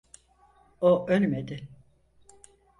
[0.81, 1.67] O ölmedi!